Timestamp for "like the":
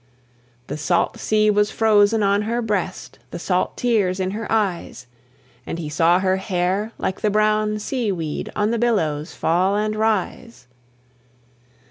6.97-7.29